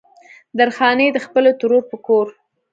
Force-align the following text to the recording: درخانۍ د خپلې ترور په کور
درخانۍ 0.57 1.07
د 1.13 1.17
خپلې 1.25 1.51
ترور 1.59 1.83
په 1.91 1.97
کور 2.05 2.27